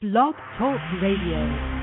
[0.00, 1.77] Blog Talk Radio.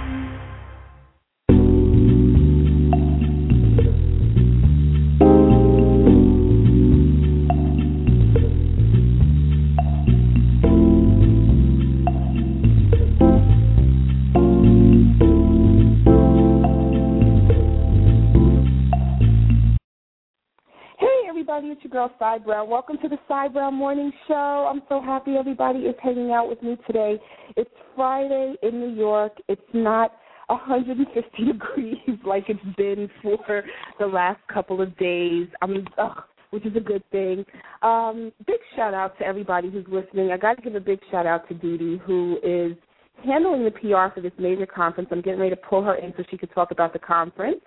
[21.75, 22.69] It's your girl, Sai Browne.
[22.69, 24.71] Welcome to the Sai Browne Morning Show.
[24.71, 27.19] I'm so happy everybody is hanging out with me today.
[27.57, 29.33] It's Friday in New York.
[29.49, 30.13] It's not
[30.47, 33.61] 150 degrees like it's been for
[33.99, 35.47] the last couple of days.
[35.61, 37.43] I'm, ugh, which is a good thing.
[37.81, 40.31] Um, big shout out to everybody who's listening.
[40.31, 42.77] I got to give a big shout out to Dee who is
[43.25, 45.09] handling the PR for this major conference.
[45.11, 47.59] I'm getting ready to pull her in so she could talk about the conference.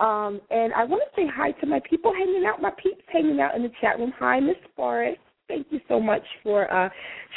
[0.00, 3.40] Um, and I want to say hi to my people hanging out, my peeps hanging
[3.40, 4.12] out in the chat room.
[4.18, 5.18] Hi, Miss Forrest.
[5.48, 6.88] Thank you so much for uh,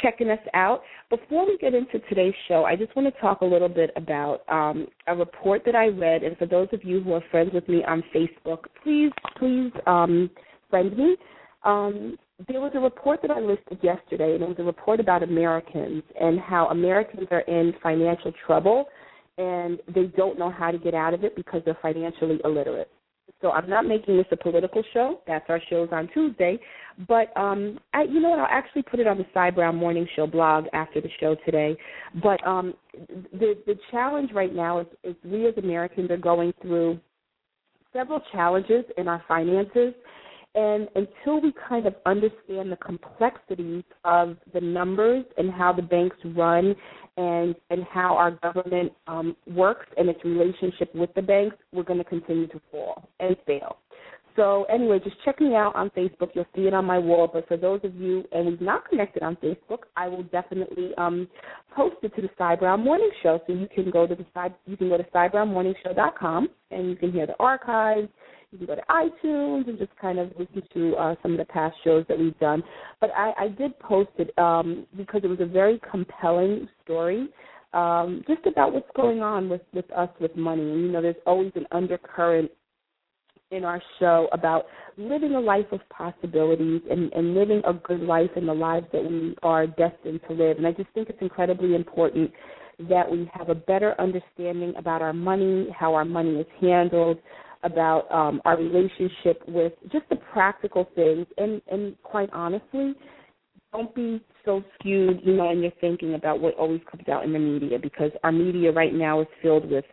[0.02, 0.82] checking us out.
[1.10, 4.40] Before we get into today's show, I just want to talk a little bit about
[4.48, 6.22] um, a report that I read.
[6.22, 10.30] And for those of you who are friends with me on Facebook, please, please um,
[10.70, 11.16] friend me.
[11.64, 12.16] Um,
[12.48, 16.02] there was a report that I listed yesterday, and it was a report about Americans
[16.20, 18.86] and how Americans are in financial trouble
[19.38, 22.90] and they don't know how to get out of it because they're financially illiterate.
[23.42, 25.20] So I'm not making this a political show.
[25.26, 26.58] That's our shows on Tuesday.
[27.06, 30.06] But um I you know what, I'll actually put it on the Sai Browne Morning
[30.16, 31.76] Show blog after the show today.
[32.22, 32.74] But um
[33.32, 36.98] the the challenge right now is, is we as Americans are going through
[37.92, 39.94] several challenges in our finances
[40.54, 46.16] and until we kind of understand the complexities of the numbers and how the banks
[46.24, 46.74] run
[47.16, 51.98] and and how our government um, works and its relationship with the banks, we're going
[51.98, 53.78] to continue to fall and fail.
[54.36, 56.28] So anyway, just check me out on Facebook.
[56.34, 57.28] You'll see it on my wall.
[57.32, 61.26] But for those of you and who's not connected on Facebook, I will definitely um,
[61.74, 63.40] post it to the Sai Browne Morning Show.
[63.46, 67.12] So you can go to the Sai, you can go to cybrownmorningshow.com and you can
[67.12, 68.08] hear the archives
[68.52, 71.44] you can go to iTunes and just kind of listen to uh, some of the
[71.46, 72.62] past shows that we've done.
[73.00, 77.28] But I, I did post it um, because it was a very compelling story.
[77.72, 80.62] Um, just about what's going on with, with us with money.
[80.62, 82.50] And, you know, there's always an undercurrent
[83.50, 84.64] in our show about
[84.96, 89.04] living a life of possibilities and, and living a good life in the lives that
[89.04, 90.56] we are destined to live.
[90.56, 92.30] And I just think it's incredibly important
[92.88, 97.18] that we have a better understanding about our money, how our money is handled,
[97.66, 102.94] about um, our relationship with just the practical things, and and quite honestly,
[103.72, 107.32] don't be so skewed, you know, in your thinking about what always comes out in
[107.32, 109.84] the media because our media right now is filled with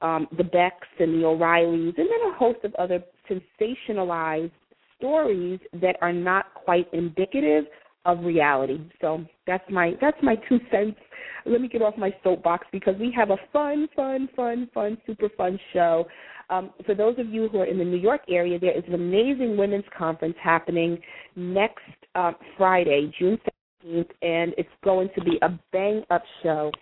[0.00, 4.52] um, the Becks and the O'Reillys, and then a host of other sensationalized
[4.96, 7.64] stories that are not quite indicative
[8.04, 8.80] of reality.
[9.00, 10.96] So that's my that's my two cents.
[11.44, 15.28] Let me get off my soapbox because we have a fun, fun, fun, fun, super
[15.36, 16.06] fun show.
[16.50, 18.94] Um, for those of you who are in the New York area, there is an
[18.94, 20.98] amazing women's conference happening
[21.36, 21.82] next
[22.14, 23.38] uh, Friday, June
[23.84, 26.72] 17th, and it's going to be a bang up show.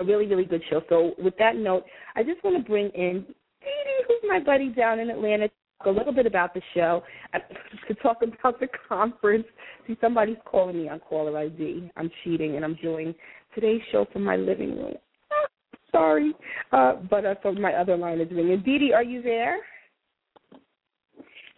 [0.00, 0.82] A really, really good show.
[0.88, 1.84] So, with that note,
[2.16, 3.24] I just want to bring in
[3.62, 3.68] Dee
[4.08, 5.48] who's my buddy down in Atlanta,
[5.86, 7.02] a little bit about the show,
[7.88, 9.44] to talk about the conference.
[9.86, 11.90] See, somebody's calling me on caller ID.
[11.96, 13.14] I'm cheating, and I'm doing
[13.54, 14.94] today's show from my living room.
[15.92, 16.32] Sorry,
[16.72, 18.62] uh, but uh, so my other line is ringing.
[18.62, 19.58] Dee Dee, are you there?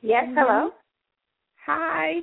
[0.03, 0.25] Yes.
[0.35, 0.71] Hello.
[1.67, 2.17] Hi.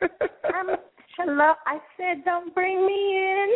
[0.00, 0.76] um,
[1.18, 1.54] hello.
[1.66, 3.48] I said don't bring me in.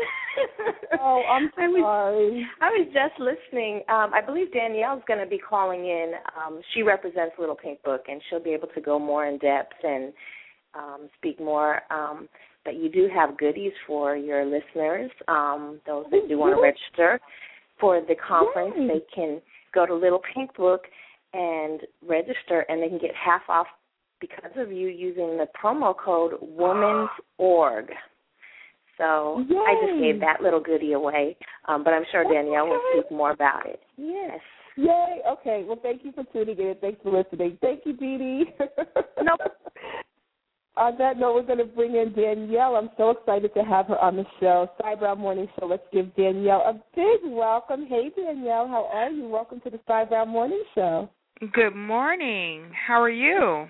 [1.01, 1.83] oh, I'm sorry.
[1.83, 3.77] I was, I was just listening.
[3.89, 6.13] Um, I believe Danielle's going to be calling in.
[6.37, 9.77] Um, she represents Little Pink Book, and she'll be able to go more in depth
[9.85, 10.13] and
[10.75, 11.81] um, speak more.
[11.93, 12.29] Um,
[12.65, 17.21] but you do have goodies for your listeners, um, those that do want to register
[17.81, 18.75] for the conference.
[18.77, 18.89] Yay.
[18.89, 19.41] They can
[19.75, 20.83] go to Little Pink Book
[21.33, 23.67] and register, and they can get half off
[24.21, 27.87] because of you using the promo code Women's Org.
[28.99, 29.57] So Yay.
[29.57, 31.37] I just gave that little goodie away,
[31.69, 32.71] um, but I'm sure Danielle okay.
[32.71, 33.81] will speak more about it.
[33.97, 34.41] Yes.
[34.77, 35.21] Yay!
[35.31, 35.65] Okay.
[35.67, 36.75] Well, thank you for tuning in.
[36.81, 37.59] Thanks for listening.
[37.61, 38.45] Thank you, Dee Dee.
[39.23, 39.41] nope.
[40.77, 42.77] On that note, we're going to bring in Danielle.
[42.77, 45.67] I'm so excited to have her on the show, Sai Browne Morning Show.
[45.67, 47.87] Let's give Danielle a big welcome.
[47.87, 49.29] Hey, Danielle, how are you?
[49.29, 51.11] Welcome to the Sai Browne Morning Show.
[51.53, 52.71] Good morning.
[52.87, 53.67] How are you?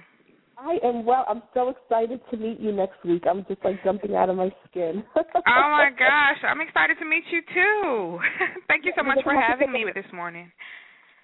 [0.59, 1.25] I am well.
[1.27, 3.25] I'm so excited to meet you next week.
[3.29, 5.03] I'm just like jumping out of my skin.
[5.17, 8.19] oh my gosh, I'm excited to meet you too.
[8.69, 10.53] Thank you so much for having me this morning.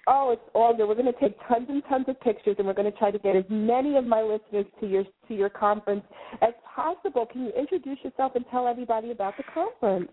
[0.07, 0.87] Oh, it's all good.
[0.87, 3.19] We're going to take tons and tons of pictures, and we're going to try to
[3.19, 6.03] get as many of my listeners to your to your conference
[6.41, 7.25] as possible.
[7.25, 10.09] Can you introduce yourself and tell everybody about the conference?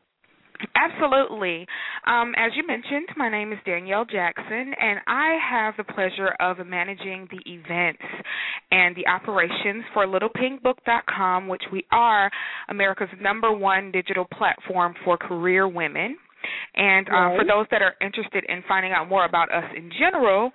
[0.77, 1.67] Absolutely.
[2.07, 6.65] Um, as you mentioned, my name is Danielle Jackson, and I have the pleasure of
[6.67, 8.03] managing the events
[8.71, 12.31] and the operations for LittlePinkBook.com, which we are
[12.69, 16.17] America's number one digital platform for career women.
[16.75, 20.51] And uh, for those that are interested in finding out more about us in general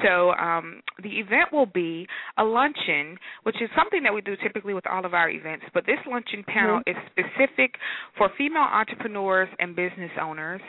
[0.02, 2.06] So um, the event will be
[2.38, 5.66] a luncheon, which is something that we do typically with all of our events.
[5.74, 6.90] But this luncheon panel mm-hmm.
[6.90, 7.74] is specific
[8.16, 10.60] for female entrepreneurs and business owners.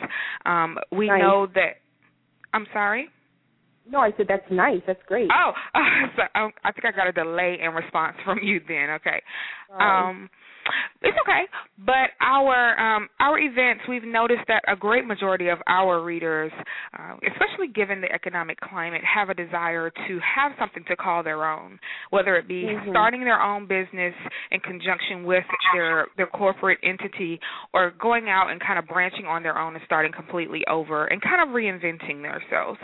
[0.46, 1.20] Um, we nice.
[1.20, 1.80] know that.
[2.54, 3.08] I'm sorry.
[3.90, 4.80] No, I said that's nice.
[4.86, 5.28] That's great.
[5.34, 5.52] Oh,
[6.16, 8.60] so, um, I think I got a delay in response from you.
[8.66, 9.22] Then, okay.
[9.78, 10.28] Um,
[11.02, 11.44] it's okay.
[11.84, 16.52] But our um, our events, we've noticed that a great majority of our readers,
[16.98, 21.44] uh, especially given the economic climate, have a desire to have something to call their
[21.44, 21.78] own,
[22.10, 22.90] whether it be mm-hmm.
[22.90, 24.14] starting their own business
[24.50, 25.44] in conjunction with
[25.74, 27.40] their their corporate entity,
[27.74, 31.20] or going out and kind of branching on their own and starting completely over and
[31.20, 32.78] kind of reinventing themselves.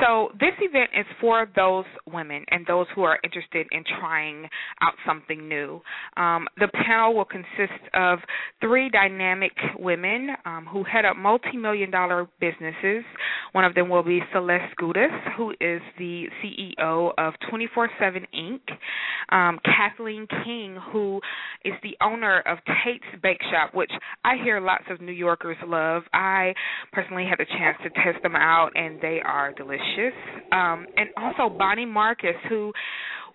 [0.00, 4.48] So this event is for those women and those who are interested in trying
[4.80, 5.80] out something new.
[6.16, 8.18] Um, the panel will consist of
[8.62, 13.04] three dynamic women um, who head up multi-million dollar businesses.
[13.52, 18.60] One of them will be Celeste Gudis, who is the CEO of 24/7 Inc.
[19.28, 21.20] Um, Kathleen King, who
[21.64, 23.92] is the owner of Tate's Bake Shop, which
[24.24, 26.04] I hear lots of New Yorkers love.
[26.14, 26.54] I
[26.92, 30.14] personally had the chance to test them out, and they are delicious.
[30.52, 32.72] Um, and also Bonnie Marcus, who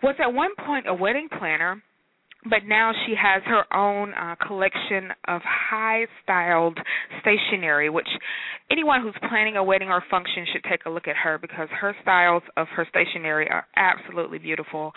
[0.01, 1.81] was at one point a wedding planner
[2.49, 6.77] but now she has her own uh, collection of high styled
[7.21, 8.07] stationery which
[8.71, 11.95] anyone who's planning a wedding or function should take a look at her because her
[12.01, 14.91] styles of her stationery are absolutely beautiful.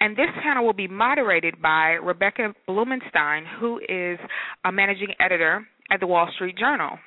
[0.00, 4.18] And this panel will be moderated by rebecca blumenstein who is
[4.64, 6.98] a managing editor at the wall street journal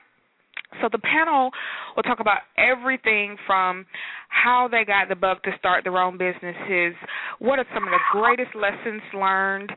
[0.80, 1.52] so the panel
[1.96, 3.86] will talk about everything from
[4.30, 6.96] how they got the bug to start their own businesses,
[7.40, 9.70] what are some of the greatest lessons learned,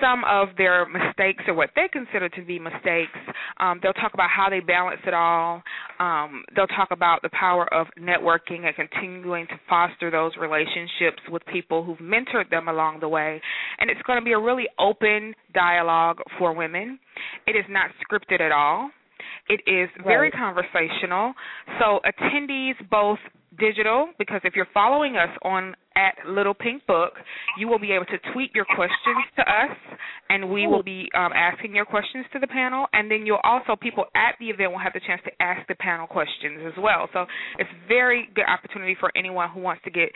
[0.00, 3.18] some of their mistakes or what they consider to be mistakes.
[3.58, 5.62] Um, they'll talk about how they balance it all.
[5.98, 11.42] Um, they'll talk about the power of networking and continuing to foster those relationships with
[11.46, 13.40] people who've mentored them along the way.
[13.78, 16.98] And it's going to be a really open dialogue for women.
[17.46, 18.90] It is not scripted at all.
[19.48, 20.32] It is very right.
[20.32, 21.34] conversational.
[21.78, 23.18] So attendees both
[23.58, 27.12] digital because if you're following us on at Little Pink Book,
[27.58, 29.76] you will be able to tweet your questions to us,
[30.30, 32.86] and we will be um, asking your questions to the panel.
[32.92, 35.74] And then you'll also people at the event will have the chance to ask the
[35.74, 37.08] panel questions as well.
[37.12, 37.26] So
[37.58, 40.08] it's very good opportunity for anyone who wants to get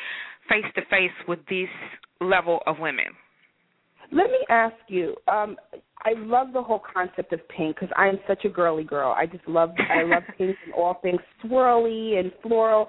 [0.49, 1.69] face to face with this
[2.21, 3.13] level of women.
[4.13, 5.15] Let me ask you.
[5.29, 5.57] Um,
[6.05, 9.15] I love the whole concept of pink because I am such a girly girl.
[9.17, 12.89] I just love I love pink and all things swirly and floral.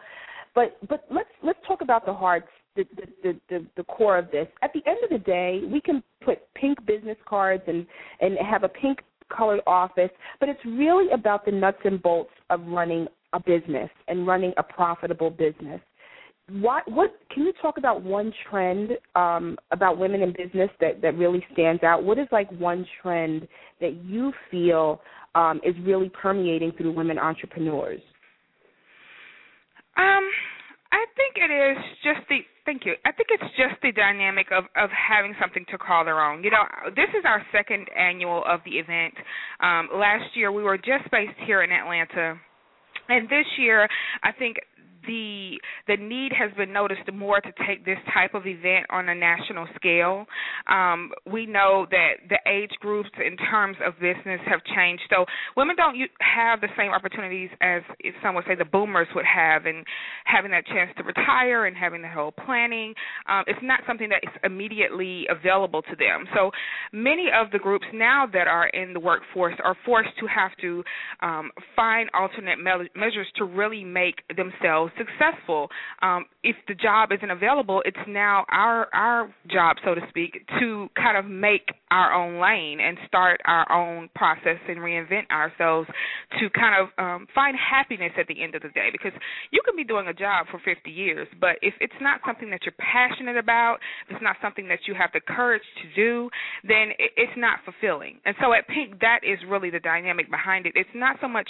[0.53, 2.43] But but let's let's talk about the hard
[2.75, 2.85] the,
[3.23, 4.47] the the the core of this.
[4.61, 7.87] At the end of the day, we can put pink business cards and
[8.21, 8.99] and have a pink
[9.35, 14.25] colored office, but it's really about the nuts and bolts of running a business and
[14.25, 15.81] running a profitable business
[16.49, 21.17] what what can you talk about one trend um, about women in business that that
[21.17, 22.03] really stands out?
[22.03, 23.47] What is like one trend
[23.81, 25.01] that you feel
[25.35, 27.99] um, is really permeating through women entrepreneurs?
[29.97, 30.23] Um,
[30.91, 32.93] I think it is just the thank you.
[33.03, 36.45] I think it's just the dynamic of of having something to call their own.
[36.45, 36.63] You know,
[36.95, 39.15] this is our second annual of the event.
[39.59, 42.39] Um, last year we were just based here in Atlanta.
[43.09, 43.87] And this year,
[44.23, 44.57] I think
[45.07, 49.15] the the need has been noticed more to take this type of event on a
[49.15, 50.25] national scale.
[50.67, 55.75] Um, we know that the age groups in terms of business have changed, so women
[55.75, 57.81] don't have the same opportunities as
[58.21, 59.85] some would say the boomers would have, and
[60.25, 62.93] having that chance to retire and having the whole planning.
[63.27, 66.25] Um, it's not something that is immediately available to them.
[66.35, 66.51] So
[66.91, 70.83] many of the groups now that are in the workforce are forced to have to
[71.21, 75.69] um, find alternate me- measures to really make themselves successful.
[76.01, 80.89] Um, if the job isn't available, it's now our our job, so to speak, to
[80.95, 85.87] kind of make our own lane and start our own process and reinvent ourselves
[86.39, 88.89] to kind of um, find happiness at the end of the day.
[88.91, 89.13] Because
[89.51, 92.61] you can be doing a job for 50 years, but if it's not something that
[92.63, 93.77] you're passionate about,
[94.07, 96.29] if it's not something that you have the courage to do,
[96.63, 98.19] then it's not fulfilling.
[98.25, 100.73] And so at Pink, that is really the dynamic behind it.
[100.75, 101.49] It's not so much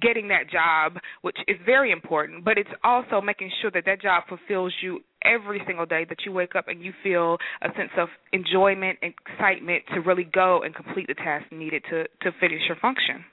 [0.00, 4.24] getting that job, which is very important, but it's also making sure that that job
[4.28, 8.08] fulfills you every single day, that you wake up and you feel a sense of
[8.32, 12.76] enjoyment and excitement to really go and complete the task needed to to finish your
[12.76, 13.24] function.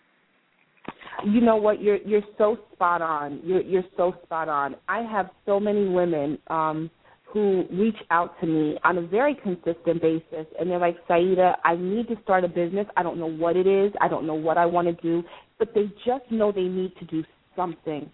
[1.26, 1.82] You know what?
[1.82, 3.40] You're you're so spot on.
[3.44, 4.76] You're you're so spot on.
[4.88, 6.90] I have so many women um
[7.34, 11.76] who reach out to me on a very consistent basis and they're like, Saida, I
[11.76, 12.86] need to start a business.
[12.96, 13.92] I don't know what it is.
[14.00, 15.24] I don't know what I want to do,
[15.58, 17.24] but they just know they need to do
[17.56, 18.10] something.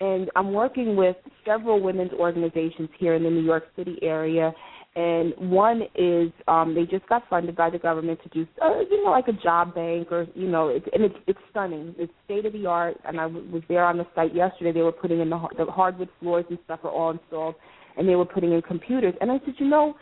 [0.00, 1.16] And I'm working with
[1.46, 4.52] several women's organizations here in the New York City area.
[4.96, 9.04] And one is um, they just got funded by the government to do, uh, you
[9.04, 11.94] know, like a job bank or, you know, it's, and it's, it's stunning.
[11.96, 12.96] It's state of the art.
[13.04, 14.72] And I was there on the site yesterday.
[14.72, 17.54] They were putting in the, the hardwood floors and stuff are all installed
[17.96, 19.14] and they were putting in computers.
[19.20, 19.94] And I said, you know,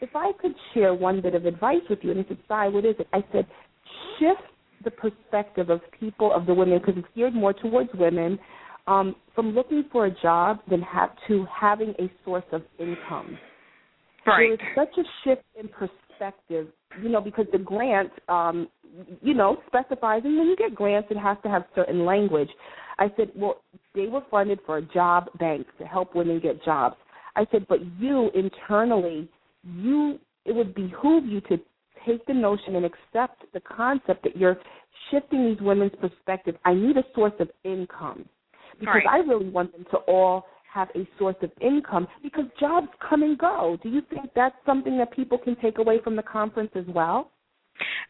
[0.00, 2.84] if I could share one bit of advice with you, and he said, Si, what
[2.84, 3.08] is it?
[3.12, 3.46] I said,
[4.18, 4.42] shift
[4.84, 8.38] the perspective of people, of the women, because it's geared more towards women,
[8.86, 13.38] um, from looking for a job than have to having a source of income.
[14.26, 14.48] Right.
[14.48, 16.68] There is such a shift in perspective,
[17.02, 18.68] you know, because the grant, um,
[19.22, 22.48] you know, specifies, and when you get grants, it has to have certain language.
[22.98, 23.62] I said, well,
[23.94, 26.96] they were funded for a job bank to help women get jobs.
[27.36, 29.28] I said, but you internally,
[29.64, 31.58] you it would behoove you to
[32.06, 34.56] take the notion and accept the concept that you're
[35.10, 36.56] shifting these women's perspective.
[36.64, 38.28] I need a source of income
[38.78, 39.06] because right.
[39.10, 43.36] I really want them to all have a source of income because jobs come and
[43.38, 43.78] go.
[43.82, 47.32] Do you think that's something that people can take away from the conference as well?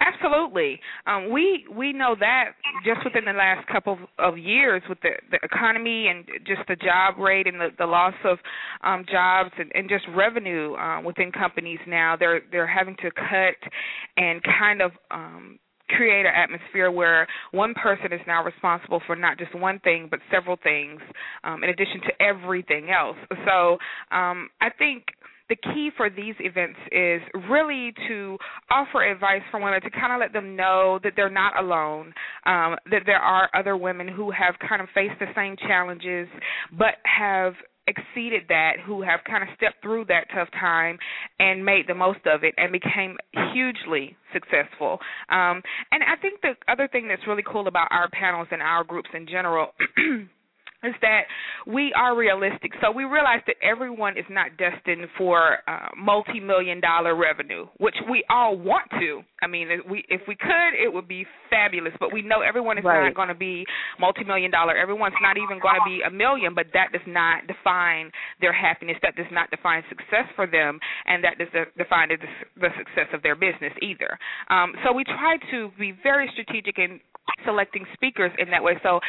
[0.00, 0.80] Absolutely.
[1.06, 2.52] Um, we we know that
[2.84, 7.18] just within the last couple of, years with the, the economy and just the job
[7.18, 8.38] rate and the, the loss of
[8.84, 13.56] um, jobs and, and just revenue uh, within companies now, they're they're having to cut
[14.16, 15.58] and kind of um,
[15.88, 20.20] create an atmosphere where one person is now responsible for not just one thing but
[20.30, 21.00] several things
[21.44, 23.16] um, in addition to everything else.
[23.46, 23.78] So
[24.14, 25.04] um, I think
[25.48, 28.36] the key for these events is really to
[28.70, 32.12] offer advice for women to kind of let them know that they're not alone,
[32.46, 36.28] um, that there are other women who have kind of faced the same challenges
[36.76, 37.54] but have
[37.86, 40.98] exceeded that who have kind of stepped through that tough time
[41.38, 43.16] and made the most of it and became
[43.54, 44.98] hugely successful.
[45.30, 45.62] Um,
[45.92, 49.10] and I think the other thing that's really cool about our panels and our groups
[49.14, 49.68] in general
[50.84, 51.22] is that
[51.66, 52.72] we are realistic.
[52.80, 58.24] So we realize that everyone is not destined for uh, multi-million dollar revenue, which we
[58.30, 59.22] all want to.
[59.42, 61.92] I mean, if we if we could, it would be fabulous.
[61.98, 63.06] But we know everyone is right.
[63.06, 63.64] not going to be
[63.98, 64.76] multi-million dollar.
[64.76, 66.54] Everyone's not even going to be a million.
[66.54, 68.96] But that does not define their happiness.
[69.02, 72.18] That does not define success for them, and that does not define the,
[72.60, 74.18] the success of their business either.
[74.50, 77.00] Um, so we try to be very strategic in
[77.44, 78.74] selecting speakers in that way.
[78.82, 79.00] So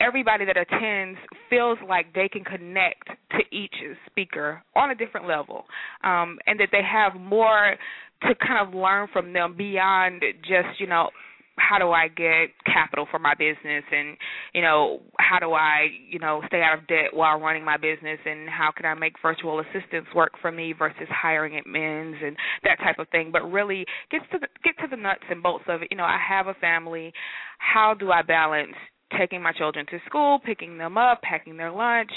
[0.00, 3.74] everybody that attends feels like they can connect to each
[4.06, 5.64] speaker on a different level,
[6.02, 7.76] um, and that they have more
[8.22, 11.10] to kind of learn from them beyond just you know
[11.56, 14.16] how do I get capital for my business and
[14.54, 18.18] you know how do I you know stay out of debt while running my business
[18.24, 22.78] and how can I make virtual assistants work for me versus hiring admins and that
[22.78, 23.30] type of thing.
[23.32, 25.88] But really get to the, get to the nuts and bolts of it.
[25.90, 27.12] You know I have a family.
[27.58, 28.74] How do I balance
[29.18, 32.10] taking my children to school, picking them up, packing their lunch,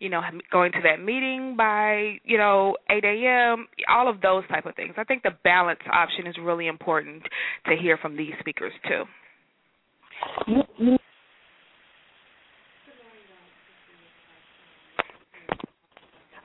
[0.00, 0.20] you know,
[0.52, 4.94] going to that meeting by, you know, 8 a.m., all of those type of things.
[4.96, 7.22] I think the balance option is really important
[7.66, 9.04] to hear from these speakers too.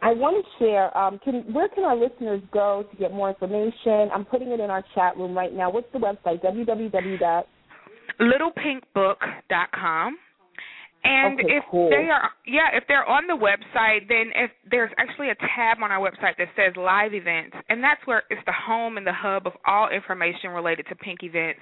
[0.03, 0.97] I want to share.
[0.97, 4.09] Um, can where can our listeners go to get more information?
[4.13, 5.69] I'm putting it in our chat room right now.
[5.69, 6.43] What's the website?
[6.43, 7.43] www
[8.95, 10.17] littlepinkbook.com.
[11.03, 11.89] And okay, if cool.
[11.89, 15.89] they are, yeah, if they're on the website, then if there's actually a tab on
[15.89, 19.47] our website that says live events, and that's where it's the home and the hub
[19.47, 21.61] of all information related to Pink events.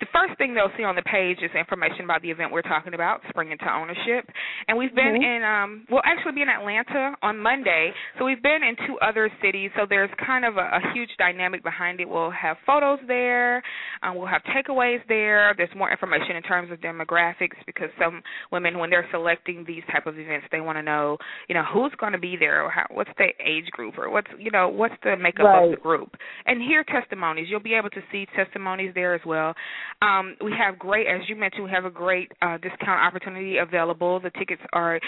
[0.00, 2.94] The first thing they'll see on the page is information about the event we're talking
[2.94, 4.24] about, Spring into Ownership.
[4.66, 5.36] And we've been mm-hmm.
[5.36, 9.28] in, um, we'll actually be in Atlanta on Monday, so we've been in two other
[9.42, 9.70] cities.
[9.76, 12.08] So there's kind of a, a huge dynamic behind it.
[12.08, 13.62] We'll have photos there,
[14.02, 15.52] um, we'll have takeaways there.
[15.56, 19.82] There's more information in terms of demographics because some women women when they're selecting these
[19.92, 20.46] type of events.
[20.50, 23.28] They want to know you know who's going to be there or how, what's the
[23.44, 25.64] age group or what's you know what's the makeup right.
[25.64, 26.14] of the group.
[26.46, 27.46] And hear testimonies.
[27.48, 29.54] You'll be able to see testimonies there as well.
[30.02, 34.20] Um, we have great as you mentioned we have a great uh, discount opportunity available.
[34.20, 35.00] The tickets are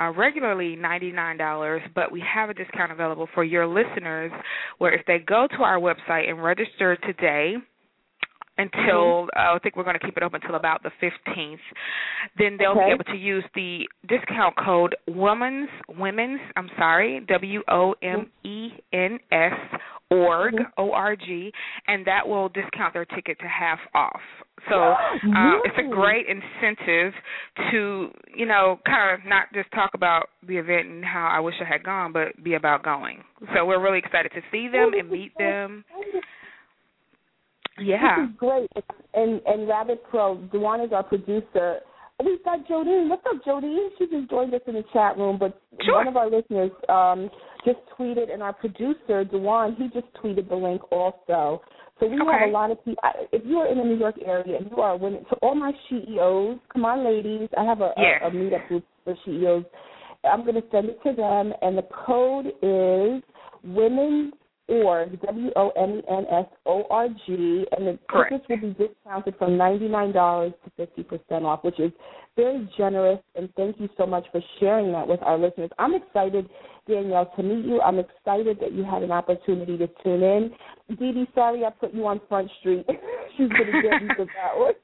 [0.00, 4.32] uh, regularly ninety nine dollars but we have a discount available for your listeners
[4.78, 7.54] where if they go to our website and register today
[8.60, 9.38] until mm-hmm.
[9.38, 11.56] uh, I think we're going to keep it open until about the 15th.
[12.38, 12.86] Then they'll okay.
[12.88, 18.68] be able to use the discount code Women's Women's I'm sorry W O M E
[18.92, 19.52] N S
[20.10, 20.64] org mm-hmm.
[20.78, 21.52] O R G,
[21.86, 24.20] and that will discount their ticket to half off.
[24.68, 27.14] So uh, it's a great incentive
[27.70, 31.54] to you know kind of not just talk about the event and how I wish
[31.60, 33.22] I had gone, but be about going.
[33.54, 35.84] So we're really excited to see them and meet them.
[37.80, 38.16] Yeah.
[38.20, 38.70] This is great.
[39.14, 41.80] And and Rabbit Pro, Dewan is our producer.
[42.24, 43.08] We've got Jodine.
[43.08, 43.88] What's up, Jodine?
[43.98, 45.96] She just joined us in the chat room, but sure.
[45.96, 47.30] one of our listeners um,
[47.64, 51.62] just tweeted, and our producer, Dewan, he just tweeted the link also.
[51.98, 52.30] So we okay.
[52.30, 53.02] have a lot of people.
[53.32, 55.72] If you are in the New York area and you are women, to all my
[55.88, 57.48] CEOs, come on, ladies.
[57.56, 58.20] I have a, yes.
[58.22, 59.64] a, a meetup group for CEOs.
[60.30, 63.22] I'm going to send it to them, and the code is
[63.62, 64.32] Women
[64.70, 68.74] org, W O M E N S O R G, and the tickets will be
[68.74, 71.92] discounted from ninety nine dollars to fifty percent off, which is
[72.36, 73.20] very generous.
[73.34, 75.70] And thank you so much for sharing that with our listeners.
[75.78, 76.48] I'm excited,
[76.88, 77.80] Danielle, to meet you.
[77.80, 80.50] I'm excited that you had an opportunity to tune in.
[80.96, 82.86] Dee Dee, sorry I put you on Front Street.
[83.36, 84.74] She's going to get you for that one.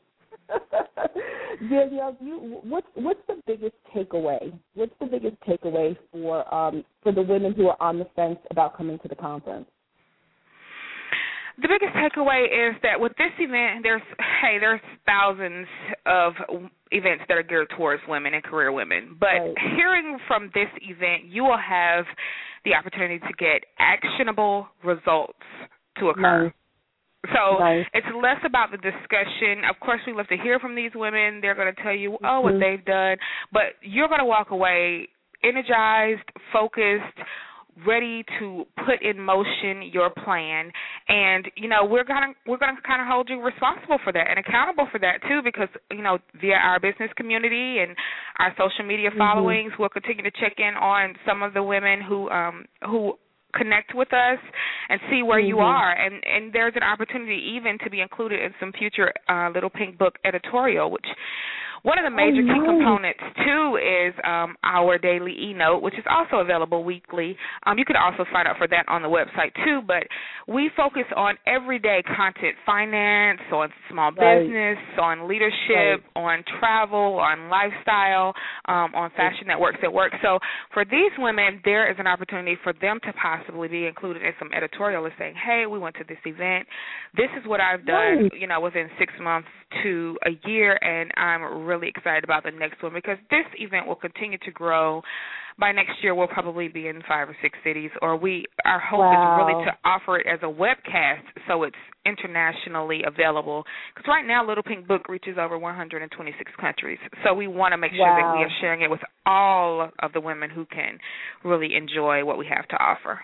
[1.71, 4.53] Danielle, you, what's what's the biggest takeaway?
[4.75, 8.77] What's the biggest takeaway for um, for the women who are on the fence about
[8.77, 9.67] coming to the conference?
[11.59, 14.03] The biggest takeaway is that with this event, there's
[14.43, 15.67] hey, there's thousands
[16.05, 16.35] of
[16.91, 19.17] events that are geared towards women and career women.
[19.19, 19.55] But right.
[19.77, 22.05] hearing from this event, you will have
[22.65, 25.39] the opportunity to get actionable results
[25.99, 26.45] to occur.
[26.45, 26.53] Nice.
[27.35, 27.87] So nice.
[27.95, 29.65] it's less about the discussion.
[29.69, 31.41] Of course, we love to hear from these women.
[31.41, 32.61] They're going to tell you, oh, what mm-hmm.
[32.61, 33.17] they've done,
[33.53, 35.09] but you're going to walk away
[35.43, 36.23] energized,
[36.53, 37.19] focused,
[37.85, 40.71] ready to put in motion your plan
[41.09, 44.13] and you know we're going to we're going to kind of hold you responsible for
[44.13, 47.95] that and accountable for that too because you know via our business community and
[48.39, 49.19] our social media mm-hmm.
[49.19, 53.13] followings we'll continue to check in on some of the women who um who
[53.55, 54.39] connect with us
[54.89, 55.49] and see where mm-hmm.
[55.49, 59.51] you are and and there's an opportunity even to be included in some future uh
[59.55, 61.07] little pink book editorial which
[61.83, 66.05] one of the major oh, key components too is um, our daily e-note, which is
[66.09, 67.37] also available weekly.
[67.67, 69.81] Um, you can also sign up for that on the website too.
[69.87, 70.05] But
[70.47, 74.43] we focus on everyday content, finance, on small right.
[74.43, 76.17] business, on leadership, right.
[76.17, 78.35] on travel, on lifestyle,
[78.67, 80.13] um, on fashion networks at work.
[80.23, 80.39] So
[80.73, 84.53] for these women, there is an opportunity for them to possibly be included in some
[84.53, 86.67] editorial saying, "Hey, we went to this event.
[87.17, 88.25] This is what I've done.
[88.25, 88.33] Right.
[88.35, 89.49] You know, within six months
[89.83, 93.97] to a year, and I'm really excited about the next one because this event will
[93.97, 95.03] continue to grow.
[95.59, 97.91] By next year, we'll probably be in five or six cities.
[98.03, 99.39] Or we, our hope wow.
[99.39, 103.65] is really to offer it as a webcast, so it's internationally available.
[103.95, 106.99] Because right now, Little Pink Book reaches over 126 countries.
[107.25, 108.17] So we want to make sure wow.
[108.21, 110.99] that we are sharing it with all of the women who can
[111.43, 113.21] really enjoy what we have to offer.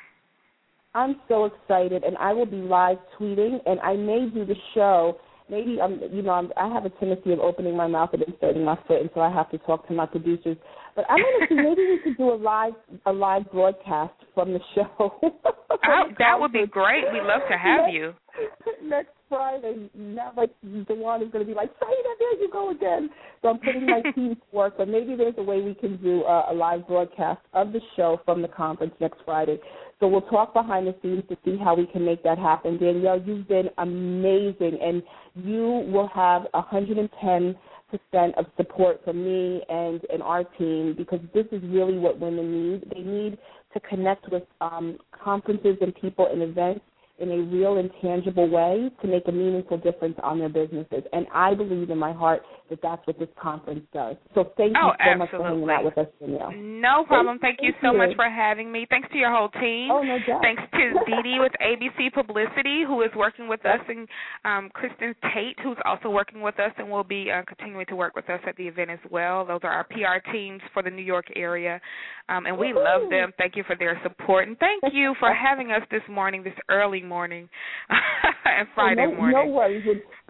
[0.94, 5.16] I'm so excited, and I will be live tweeting, and I may do the show
[5.48, 8.64] maybe I'm, you know, I'm, I have a tendency of opening my mouth and inserting
[8.64, 10.56] my foot, and so I have to talk to my producers.
[10.94, 12.74] But I'm going to see maybe we could do a live
[13.06, 14.86] a live broadcast from the show.
[15.22, 17.04] oh, that would be great.
[17.12, 18.12] We'd love to have next, you.
[18.82, 23.08] Next Friday, not like Dewan is going to be like, Saida, there you go again.
[23.40, 26.22] So I'm putting my team to work, but maybe there's a way we can do
[26.24, 29.58] a, a live broadcast of the show from the conference next Friday.
[30.00, 32.76] So we'll talk behind the scenes to see how we can make that happen.
[32.76, 35.02] Danielle, you've been amazing, and
[35.34, 37.56] you will have 110
[37.90, 42.70] percent of support from me and and our team because this is really what women
[42.70, 42.90] need.
[42.90, 43.36] They need
[43.74, 46.80] to connect with um, conferences and people and events
[47.18, 51.04] in a real and tangible way to make a meaningful difference on their businesses.
[51.12, 54.16] And I believe in my heart that that's what this conference does.
[54.34, 55.18] So thank oh, you so absolutely.
[55.18, 56.52] much for hanging out with us, Danielle.
[56.52, 57.38] No problem.
[57.38, 57.98] Thank, thank you so you.
[57.98, 58.86] much for having me.
[58.88, 59.90] Thanks to your whole team.
[59.92, 60.40] Oh, no doubt.
[60.40, 64.08] Thanks to Dee Dee with ABC Publicity, who is working with us, and
[64.44, 68.16] um, Kristen Tate, who's also working with us and will be uh, continuing to work
[68.16, 69.44] with us at the event as well.
[69.44, 71.78] Those are our PR teams for the New York area,
[72.30, 73.32] um, and we love them.
[73.36, 77.01] Thank you for their support, and thank you for having us this morning, this early
[77.02, 77.48] morning,
[77.88, 79.46] and Friday oh, no, morning.
[79.46, 79.86] No worries.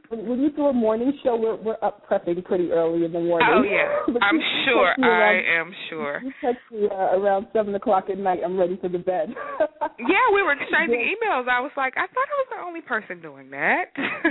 [0.08, 3.20] When, when you do a morning show, we're we're up prepping pretty early in the
[3.20, 3.48] morning.
[3.50, 4.94] Oh yeah, I'm sure.
[5.04, 6.20] I am sure.
[6.22, 8.40] You text me uh, around seven o'clock at night.
[8.44, 9.28] I'm ready for the bed.
[9.98, 11.48] yeah, we were exchanging emails.
[11.48, 13.84] I was like, I thought I was the only person doing that.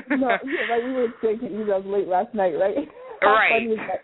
[0.09, 0.83] no, yeah, right.
[0.83, 2.75] We were exchanging emails late last night, right?
[3.21, 4.01] How right.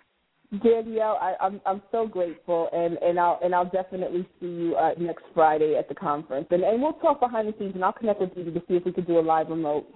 [0.52, 0.86] Funny is that?
[0.86, 4.92] Danielle, I, I'm I'm so grateful, and and I'll and I'll definitely see you uh,
[4.98, 8.20] next Friday at the conference, and and we'll talk behind the scenes, and I'll connect
[8.22, 9.88] with you to see if we could do a live remote.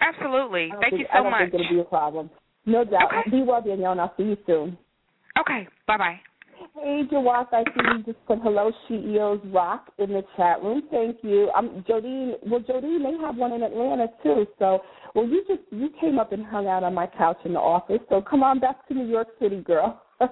[0.00, 0.70] Absolutely.
[0.80, 1.50] Thank think, you so I don't much.
[1.50, 2.30] think it'll be a problem.
[2.66, 3.12] No doubt.
[3.12, 3.30] Okay.
[3.30, 4.78] Be well, Danielle, and I'll see you soon.
[5.38, 5.68] Okay.
[5.86, 6.20] Bye bye.
[6.60, 10.82] Hey, Jawas, I see you just put hello CEOs rock in the chat room.
[10.90, 11.50] Thank you.
[11.56, 12.34] I'm Jodine.
[12.46, 14.46] Well, Jodine, they have one in Atlanta too.
[14.58, 14.80] So,
[15.14, 18.00] well, you just you came up and hung out on my couch in the office.
[18.10, 20.02] So come on back to New York City, girl.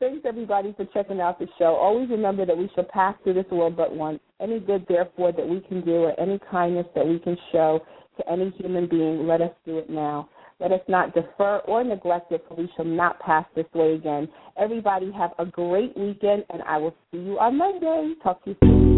[0.00, 1.74] Thanks everybody for checking out the show.
[1.74, 4.20] Always remember that we shall pass through this world but once.
[4.40, 7.80] Any good, therefore, that we can do, or any kindness that we can show
[8.18, 10.28] to any human being, let us do it now.
[10.62, 14.28] Let us not defer or neglect it, for we shall not pass this way again.
[14.56, 18.14] Everybody have a great weekend, and I will see you on Monday.
[18.22, 18.91] Talk to you soon.